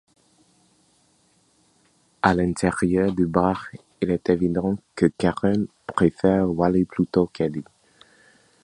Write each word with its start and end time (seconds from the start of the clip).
À 2.23 2.33
l’intérieur 2.33 3.13
du 3.13 3.27
bar, 3.27 3.67
il 4.01 4.09
est 4.09 4.31
évident 4.31 4.75
que 4.95 5.05
Karen 5.05 5.67
préfère 5.87 6.49
Wally 6.49 6.85
plutôt 6.85 7.27
qu'Eddie. 7.27 7.63